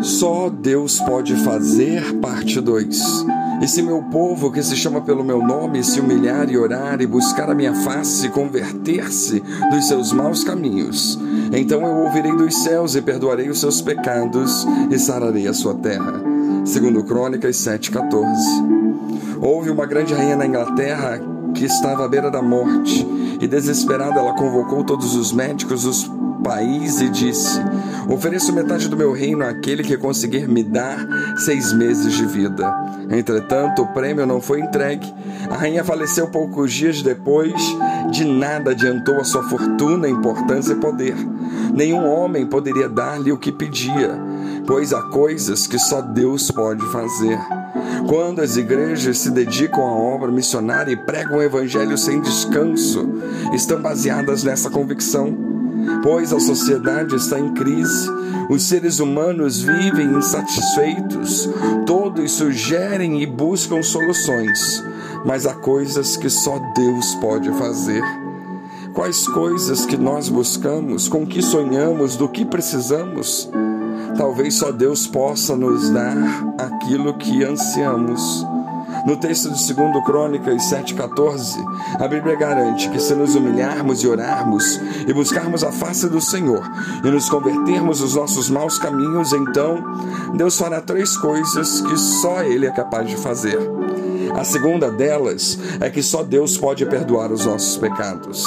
Só 0.00 0.48
Deus 0.48 1.00
pode 1.00 1.34
fazer, 1.36 2.18
parte 2.20 2.60
2. 2.60 3.26
E 3.60 3.66
se 3.66 3.82
meu 3.82 4.02
povo, 4.04 4.52
que 4.52 4.62
se 4.62 4.76
chama 4.76 5.00
pelo 5.00 5.24
meu 5.24 5.42
nome, 5.42 5.82
se 5.82 5.98
humilhar 5.98 6.48
e 6.48 6.56
orar 6.56 7.00
e 7.00 7.06
buscar 7.06 7.50
a 7.50 7.54
minha 7.54 7.74
face 7.74 8.28
converter-se 8.28 9.42
dos 9.70 9.88
seus 9.88 10.12
maus 10.12 10.44
caminhos, 10.44 11.18
então 11.52 11.82
eu 11.82 12.04
ouvirei 12.04 12.36
dos 12.36 12.54
céus 12.62 12.94
e 12.94 13.02
perdoarei 13.02 13.48
os 13.48 13.58
seus 13.58 13.80
pecados 13.82 14.64
e 14.88 14.98
sararei 14.98 15.48
a 15.48 15.54
sua 15.54 15.74
terra. 15.74 16.22
Segundo 16.64 17.02
Crônicas 17.02 17.56
7,14. 17.56 19.38
Houve 19.40 19.70
uma 19.70 19.86
grande 19.86 20.14
rainha 20.14 20.36
na 20.36 20.46
Inglaterra 20.46 21.20
que 21.54 21.64
estava 21.64 22.04
à 22.04 22.08
beira 22.08 22.30
da 22.30 22.42
morte, 22.42 23.04
e 23.40 23.48
desesperada 23.48 24.20
ela 24.20 24.34
convocou 24.34 24.84
todos 24.84 25.16
os 25.16 25.32
médicos, 25.32 25.84
os 25.84 26.08
país 26.42 27.00
e 27.00 27.08
disse: 27.08 27.60
Ofereço 28.08 28.54
metade 28.54 28.88
do 28.88 28.96
meu 28.96 29.12
reino 29.12 29.44
àquele 29.44 29.82
que 29.82 29.96
conseguir 29.96 30.48
me 30.48 30.62
dar 30.62 30.98
seis 31.36 31.74
meses 31.74 32.14
de 32.14 32.24
vida. 32.24 32.74
Entretanto, 33.10 33.82
o 33.82 33.86
prêmio 33.88 34.24
não 34.24 34.40
foi 34.40 34.60
entregue. 34.60 35.12
A 35.50 35.54
rainha 35.54 35.84
faleceu 35.84 36.26
poucos 36.28 36.72
dias 36.72 37.02
depois. 37.02 37.52
De 38.10 38.24
nada 38.24 38.70
adiantou 38.70 39.16
a 39.20 39.24
sua 39.24 39.42
fortuna, 39.42 40.08
importância 40.08 40.72
e 40.72 40.76
poder. 40.76 41.14
Nenhum 41.74 42.06
homem 42.08 42.46
poderia 42.46 42.88
dar-lhe 42.88 43.30
o 43.30 43.36
que 43.36 43.52
pedia, 43.52 44.18
pois 44.66 44.94
há 44.94 45.02
coisas 45.02 45.66
que 45.66 45.78
só 45.78 46.00
Deus 46.00 46.50
pode 46.50 46.84
fazer. 46.86 47.38
Quando 48.08 48.40
as 48.40 48.56
igrejas 48.56 49.18
se 49.18 49.30
dedicam 49.30 49.82
à 49.82 49.92
obra 49.92 50.32
missionária 50.32 50.92
e 50.92 50.96
pregam 50.96 51.38
o 51.38 51.42
evangelho 51.42 51.98
sem 51.98 52.22
descanso, 52.22 53.06
estão 53.52 53.80
baseadas 53.82 54.42
nessa 54.42 54.70
convicção 54.70 55.47
pois 56.02 56.32
a 56.32 56.40
sociedade 56.40 57.14
está 57.14 57.38
em 57.38 57.52
crise, 57.54 58.10
os 58.48 58.62
seres 58.62 58.98
humanos 58.98 59.60
vivem 59.60 60.16
insatisfeitos, 60.16 61.48
todos 61.86 62.32
sugerem 62.32 63.22
e 63.22 63.26
buscam 63.26 63.82
soluções, 63.82 64.82
mas 65.24 65.46
há 65.46 65.54
coisas 65.54 66.16
que 66.16 66.30
só 66.30 66.58
Deus 66.74 67.14
pode 67.16 67.50
fazer. 67.52 68.02
Quais 68.94 69.28
coisas 69.28 69.86
que 69.86 69.96
nós 69.96 70.28
buscamos, 70.28 71.08
com 71.08 71.26
que 71.26 71.40
sonhamos, 71.40 72.16
do 72.16 72.28
que 72.28 72.44
precisamos? 72.44 73.48
Talvez 74.16 74.54
só 74.54 74.72
Deus 74.72 75.06
possa 75.06 75.56
nos 75.56 75.90
dar 75.90 76.16
aquilo 76.58 77.14
que 77.14 77.44
ansiamos. 77.44 78.44
No 79.06 79.16
texto 79.16 79.50
de 79.50 79.74
2 79.74 80.04
Crônicas 80.04 80.62
7,14, 80.70 81.64
a 81.98 82.08
Bíblia 82.08 82.36
garante 82.36 82.88
que 82.90 83.00
se 83.00 83.14
nos 83.14 83.34
humilharmos 83.34 84.02
e 84.02 84.08
orarmos 84.08 84.80
e 85.06 85.12
buscarmos 85.12 85.62
a 85.64 85.72
face 85.72 86.08
do 86.08 86.20
Senhor 86.20 86.62
e 87.04 87.10
nos 87.10 87.28
convertermos 87.28 88.00
dos 88.00 88.14
nossos 88.14 88.50
maus 88.50 88.78
caminhos, 88.78 89.32
então 89.32 89.82
Deus 90.34 90.58
fará 90.58 90.80
três 90.80 91.16
coisas 91.16 91.80
que 91.80 91.96
só 91.96 92.42
Ele 92.42 92.66
é 92.66 92.70
capaz 92.70 93.08
de 93.08 93.16
fazer. 93.16 93.58
A 94.34 94.44
segunda 94.44 94.90
delas 94.90 95.58
é 95.80 95.88
que 95.88 96.02
só 96.02 96.22
Deus 96.22 96.56
pode 96.56 96.84
perdoar 96.86 97.32
os 97.32 97.46
nossos 97.46 97.76
pecados. 97.76 98.44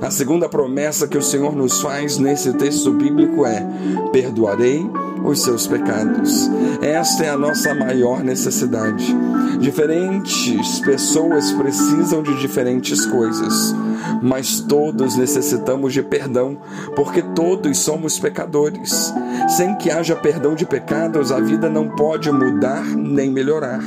A 0.00 0.10
segunda 0.10 0.48
promessa 0.48 1.08
que 1.08 1.18
o 1.18 1.22
Senhor 1.22 1.54
nos 1.54 1.80
faz 1.80 2.18
nesse 2.18 2.52
texto 2.52 2.92
bíblico 2.92 3.44
é: 3.44 3.66
perdoarei 4.12 4.88
os 5.24 5.42
seus 5.42 5.66
pecados. 5.66 6.50
Esta 6.82 7.24
é 7.24 7.30
a 7.30 7.38
nossa 7.38 7.74
maior 7.74 8.22
necessidade. 8.22 9.16
Diferentes 9.58 10.80
pessoas 10.80 11.50
precisam 11.52 12.22
de 12.22 12.38
diferentes 12.38 13.06
coisas, 13.06 13.74
mas 14.22 14.60
todos 14.60 15.16
necessitamos 15.16 15.94
de 15.94 16.02
perdão, 16.02 16.58
porque 16.94 17.22
todos 17.22 17.78
somos 17.78 18.18
pecadores. 18.18 19.12
Sem 19.48 19.74
que 19.76 19.90
haja 19.90 20.14
perdão 20.14 20.54
de 20.54 20.66
pecados, 20.66 21.32
a 21.32 21.40
vida 21.40 21.70
não 21.70 21.88
pode 21.88 22.30
mudar 22.30 22.84
nem 22.84 23.30
melhorar. 23.30 23.80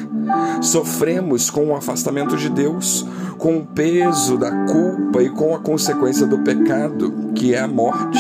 Sofremos 0.62 1.50
com 1.50 1.68
o 1.68 1.76
afastamento 1.76 2.36
de 2.36 2.50
Deus, 2.50 3.06
com 3.38 3.58
o 3.58 3.66
peso 3.66 4.38
da 4.38 4.52
culpa 4.66 5.22
e 5.22 5.30
com 5.30 5.54
a 5.54 5.60
consequência 5.60 6.26
do 6.26 6.40
pecado, 6.40 7.32
que 7.36 7.54
é 7.54 7.60
a 7.60 7.68
morte 7.68 8.20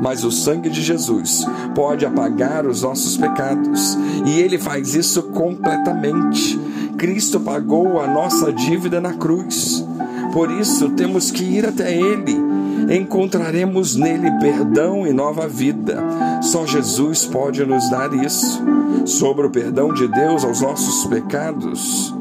mas 0.00 0.24
o 0.24 0.30
sangue 0.30 0.70
de 0.70 0.82
Jesus 0.82 1.44
pode 1.74 2.04
apagar 2.04 2.66
os 2.66 2.82
nossos 2.82 3.16
pecados 3.16 3.96
e 4.26 4.40
ele 4.40 4.58
faz 4.58 4.94
isso 4.94 5.22
completamente. 5.24 6.58
Cristo 6.96 7.40
pagou 7.40 8.00
a 8.00 8.06
nossa 8.06 8.52
dívida 8.52 9.00
na 9.00 9.14
cruz. 9.14 9.84
Por 10.32 10.50
isso 10.50 10.90
temos 10.90 11.30
que 11.30 11.42
ir 11.44 11.66
até 11.66 11.94
ele. 11.94 12.61
Encontraremos 12.90 13.94
nele 13.96 14.30
perdão 14.38 15.06
e 15.06 15.12
nova 15.12 15.48
vida. 15.48 16.02
Só 16.42 16.66
Jesus 16.66 17.24
pode 17.26 17.64
nos 17.64 17.88
dar 17.90 18.12
isso. 18.14 18.62
Sobre 19.06 19.46
o 19.46 19.50
perdão 19.50 19.92
de 19.92 20.06
Deus 20.06 20.44
aos 20.44 20.60
nossos 20.60 21.06
pecados, 21.06 22.14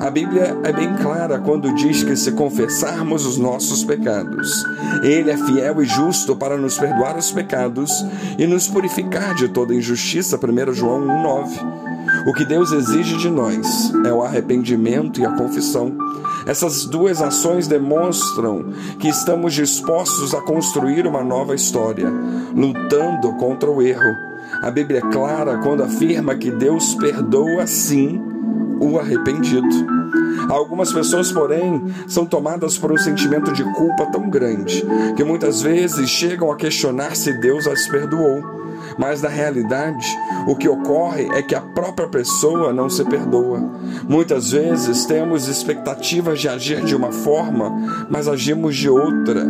a 0.00 0.10
Bíblia 0.10 0.56
é 0.62 0.72
bem 0.72 0.94
clara 0.96 1.38
quando 1.38 1.74
diz 1.74 2.04
que 2.04 2.14
se 2.16 2.32
confessarmos 2.32 3.26
os 3.26 3.36
nossos 3.36 3.82
pecados, 3.82 4.64
Ele 5.02 5.30
é 5.30 5.36
fiel 5.36 5.82
e 5.82 5.84
justo 5.86 6.36
para 6.36 6.56
nos 6.56 6.78
perdoar 6.78 7.16
os 7.16 7.32
pecados 7.32 8.04
e 8.38 8.46
nos 8.46 8.68
purificar 8.68 9.34
de 9.34 9.48
toda 9.48 9.74
injustiça. 9.74 10.36
1 10.38 10.72
João 10.72 11.00
1,9. 11.00 11.87
O 12.28 12.32
que 12.34 12.44
Deus 12.44 12.72
exige 12.72 13.16
de 13.16 13.30
nós 13.30 13.90
é 14.04 14.12
o 14.12 14.22
arrependimento 14.22 15.18
e 15.18 15.24
a 15.24 15.32
confissão. 15.32 15.96
Essas 16.46 16.84
duas 16.84 17.22
ações 17.22 17.66
demonstram 17.66 18.66
que 19.00 19.08
estamos 19.08 19.54
dispostos 19.54 20.34
a 20.34 20.42
construir 20.42 21.06
uma 21.06 21.24
nova 21.24 21.54
história, 21.54 22.12
lutando 22.54 23.32
contra 23.36 23.70
o 23.70 23.80
erro. 23.80 24.14
A 24.62 24.70
Bíblia 24.70 24.98
é 24.98 25.10
clara 25.10 25.56
quando 25.62 25.82
afirma 25.82 26.34
que 26.34 26.50
Deus 26.50 26.94
perdoa 26.96 27.66
sim 27.66 28.20
o 28.78 28.98
arrependido. 28.98 29.66
Algumas 30.50 30.92
pessoas, 30.92 31.32
porém, 31.32 31.82
são 32.06 32.26
tomadas 32.26 32.76
por 32.76 32.92
um 32.92 32.98
sentimento 32.98 33.52
de 33.52 33.64
culpa 33.72 34.04
tão 34.12 34.28
grande 34.28 34.84
que 35.16 35.24
muitas 35.24 35.62
vezes 35.62 36.10
chegam 36.10 36.52
a 36.52 36.56
questionar 36.56 37.16
se 37.16 37.32
Deus 37.40 37.66
as 37.66 37.88
perdoou. 37.88 38.67
Mas 38.98 39.22
na 39.22 39.28
realidade, 39.28 40.06
o 40.46 40.56
que 40.56 40.68
ocorre 40.68 41.28
é 41.32 41.42
que 41.42 41.54
a 41.54 41.60
própria 41.60 42.08
pessoa 42.08 42.72
não 42.72 42.90
se 42.90 43.04
perdoa. 43.04 43.60
Muitas 44.08 44.50
vezes 44.50 45.06
temos 45.06 45.46
expectativas 45.46 46.40
de 46.40 46.48
agir 46.48 46.82
de 46.84 46.96
uma 46.96 47.12
forma, 47.12 48.06
mas 48.10 48.26
agimos 48.26 48.76
de 48.76 48.88
outra 48.88 49.46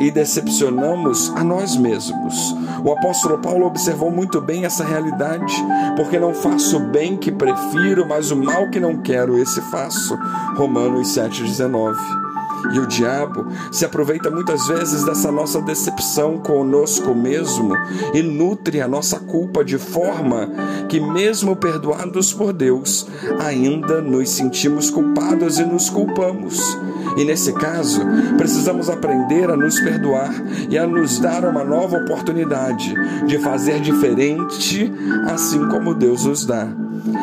e 0.00 0.10
decepcionamos 0.10 1.30
a 1.34 1.42
nós 1.42 1.76
mesmos. 1.76 2.54
O 2.84 2.92
apóstolo 2.92 3.38
Paulo 3.38 3.66
observou 3.66 4.10
muito 4.10 4.40
bem 4.40 4.64
essa 4.64 4.84
realidade, 4.84 5.52
porque 5.96 6.18
não 6.18 6.32
faço 6.32 6.76
o 6.76 6.88
bem 6.88 7.16
que 7.16 7.32
prefiro, 7.32 8.06
mas 8.06 8.30
o 8.30 8.36
mal 8.36 8.70
que 8.70 8.78
não 8.78 8.96
quero, 8.98 9.38
esse 9.38 9.60
faço. 9.62 10.16
Romanos 10.56 11.08
7,19. 11.08 12.27
E 12.72 12.78
o 12.78 12.86
diabo 12.86 13.46
se 13.72 13.84
aproveita 13.84 14.30
muitas 14.30 14.66
vezes 14.66 15.04
dessa 15.04 15.30
nossa 15.30 15.60
decepção 15.60 16.38
conosco 16.38 17.14
mesmo 17.14 17.74
e 18.14 18.22
nutre 18.22 18.80
a 18.80 18.88
nossa 18.88 19.18
culpa 19.20 19.64
de 19.64 19.78
forma 19.78 20.48
que, 20.88 21.00
mesmo 21.00 21.56
perdoados 21.56 22.32
por 22.32 22.52
Deus, 22.52 23.06
ainda 23.40 24.00
nos 24.00 24.30
sentimos 24.30 24.90
culpados 24.90 25.58
e 25.58 25.64
nos 25.64 25.88
culpamos. 25.88 26.78
E 27.16 27.24
nesse 27.24 27.52
caso, 27.52 28.00
precisamos 28.36 28.88
aprender 28.88 29.50
a 29.50 29.56
nos 29.56 29.80
perdoar 29.80 30.32
e 30.68 30.78
a 30.78 30.86
nos 30.86 31.18
dar 31.18 31.44
uma 31.44 31.64
nova 31.64 31.96
oportunidade 31.96 32.94
de 33.26 33.38
fazer 33.38 33.80
diferente, 33.80 34.92
assim 35.26 35.68
como 35.68 35.94
Deus 35.94 36.24
nos 36.24 36.44
dá. 36.44 36.68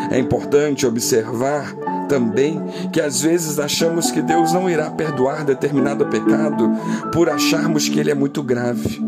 É 0.09 0.19
importante 0.19 0.85
observar 0.85 1.75
também 2.07 2.61
que 2.91 3.01
às 3.01 3.21
vezes 3.21 3.59
achamos 3.59 4.11
que 4.11 4.21
Deus 4.21 4.53
não 4.53 4.69
irá 4.69 4.89
perdoar 4.89 5.43
determinado 5.43 6.05
pecado 6.07 6.69
por 7.11 7.29
acharmos 7.29 7.89
que 7.89 7.99
ele 7.99 8.11
é 8.11 8.15
muito 8.15 8.41
grave. 8.41 9.03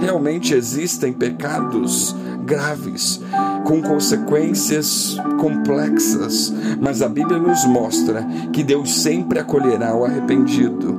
Realmente 0.00 0.54
existem 0.54 1.12
pecados 1.12 2.16
graves, 2.44 3.20
com 3.64 3.80
consequências 3.82 5.16
complexas, 5.38 6.52
mas 6.80 7.02
a 7.02 7.08
Bíblia 7.08 7.38
nos 7.38 7.64
mostra 7.64 8.26
que 8.52 8.64
Deus 8.64 9.02
sempre 9.02 9.38
acolherá 9.38 9.94
o 9.94 10.04
arrependido. 10.04 10.98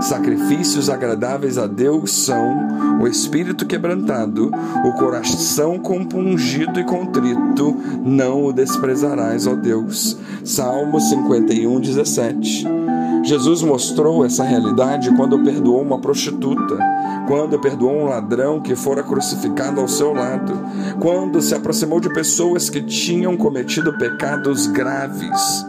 Sacrifícios 0.00 0.90
agradáveis 0.90 1.56
a 1.58 1.66
Deus 1.66 2.12
são 2.12 3.00
o 3.00 3.06
espírito 3.06 3.64
quebrantado, 3.64 4.50
o 4.84 4.92
coração 4.92 5.78
compungido 5.78 6.78
e 6.78 6.84
contrito, 6.84 7.76
não 8.04 8.44
o 8.44 8.52
desprezarás, 8.52 9.46
ó 9.46 9.54
Deus. 9.54 10.18
Salmo 10.44 11.00
51, 11.00 11.80
17. 11.80 12.79
Jesus 13.22 13.62
mostrou 13.62 14.24
essa 14.24 14.42
realidade 14.44 15.14
quando 15.14 15.42
perdoou 15.42 15.82
uma 15.82 15.98
prostituta, 15.98 16.78
quando 17.26 17.58
perdoou 17.58 17.92
um 17.92 18.04
ladrão 18.06 18.60
que 18.60 18.74
fora 18.74 19.02
crucificado 19.02 19.80
ao 19.80 19.88
seu 19.88 20.12
lado, 20.12 20.52
quando 20.98 21.40
se 21.40 21.54
aproximou 21.54 22.00
de 22.00 22.12
pessoas 22.12 22.70
que 22.70 22.80
tinham 22.82 23.36
cometido 23.36 23.96
pecados 23.98 24.66
graves. 24.66 25.66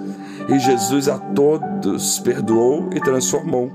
E 0.48 0.60
Jesus 0.60 1.08
a 1.08 1.18
todos 1.18 2.20
perdoou 2.20 2.90
e 2.94 3.00
transformou. 3.00 3.72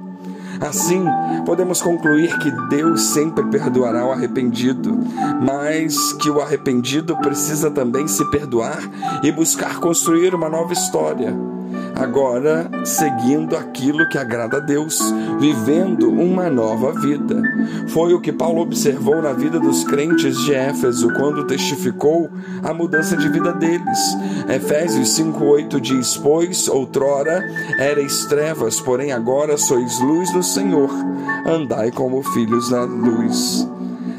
Assim, 0.61 1.05
podemos 1.45 1.83
concluir 1.83 2.39
que 2.39 2.51
Deus 2.69 3.03
sempre 3.03 3.45
perdoará 3.45 4.07
o 4.07 4.11
arrependido, 4.11 4.99
mas 5.41 6.15
que 6.15 6.31
o 6.31 6.41
arrependido 6.41 7.15
precisa 7.19 7.71
também 7.71 8.09
se 8.09 8.25
perdoar 8.31 8.81
e 9.23 9.31
buscar 9.31 9.81
construir 9.81 10.35
uma 10.35 10.49
nova 10.49 10.73
história 10.73 11.37
agora 11.95 12.71
seguindo 12.85 13.57
aquilo 13.57 14.09
que 14.09 14.19
agrada 14.19 14.59
a 14.59 14.61
Deus, 14.61 15.01
vivendo 15.41 16.11
uma 16.11 16.51
nova 16.51 16.93
vida. 16.93 17.43
Foi 17.89 18.13
o 18.13 18.21
que 18.21 18.33
Paulo 18.33 18.61
observou 18.61 19.23
na 19.23 19.33
vida 19.33 19.59
dos 19.59 19.85
crentes 19.85 20.37
de 20.45 20.55
Éfeso 20.55 21.13
quando 21.15 21.47
testificou 21.47 22.31
a 22.63 22.75
mudança 22.75 23.17
de 23.17 23.29
vida 23.29 23.53
deles. 23.53 23.99
Efésios 24.49 25.09
5:8 25.11 25.81
diz: 25.81 26.17
"Pois 26.17 26.69
outrora 26.69 27.43
erais 27.79 28.27
trevas, 28.27 28.81
porém 28.81 29.13
agora 29.13 29.57
sois 29.57 29.99
luz 30.01 30.31
do 30.33 30.43
Senhor. 30.43 30.91
Andai 31.47 31.91
como 31.91 32.23
filhos 32.23 32.71
na 32.71 32.85
luz." 32.85 33.67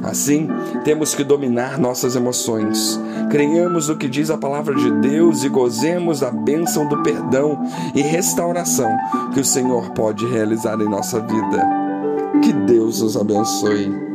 Assim, 0.08 0.48
temos 0.84 1.14
que 1.14 1.24
dominar 1.24 1.78
nossas 1.78 2.16
emoções. 2.16 3.00
Creiamos 3.30 3.90
no 3.90 3.98
que 3.98 4.08
diz 4.08 4.30
a 4.30 4.38
palavra 4.38 4.74
de 4.74 4.90
Deus 5.00 5.44
e 5.44 5.50
gozemos 5.50 6.22
da 6.22 6.32
bênção 6.32 6.88
do 6.88 7.04
perdão 7.04 7.60
e 7.94 8.02
restauração 8.02 8.96
que 9.34 9.40
o 9.40 9.46
Senhor 9.46 9.92
pode 9.92 10.26
realizar 10.26 10.80
em 10.80 10.90
nossa 10.90 11.20
vida. 11.20 11.68
Que 12.42 12.54
Deus 12.54 13.02
nos 13.02 13.18
abençoe. 13.18 14.07